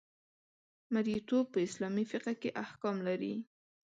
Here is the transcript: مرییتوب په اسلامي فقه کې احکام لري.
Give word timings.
مرییتوب 0.93 1.45
په 1.53 1.59
اسلامي 1.67 2.05
فقه 2.11 2.33
کې 2.41 2.49
احکام 2.63 2.97
لري. 3.07 3.33